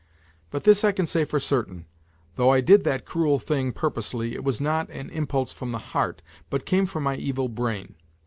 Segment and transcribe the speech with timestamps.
[0.49, 1.85] But this I can say for certain:
[2.35, 6.23] though I did that cruel thing purposely, it was not an impulse from the heart,
[6.49, 7.93] but came from my evil brain.